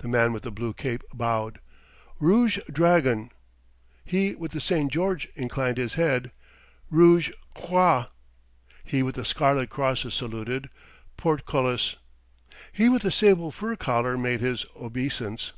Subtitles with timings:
[0.00, 1.60] The man with the blue cape bowed.
[2.20, 3.30] "Rouge Dragon."
[4.04, 4.92] He with the St.
[4.92, 6.30] George inclined his head.
[6.90, 8.04] "Rouge Croix."
[8.84, 10.68] He with the scarlet crosses saluted.
[11.16, 11.96] "Portcullis."
[12.70, 15.52] He with the sable fur collar made his obeisance.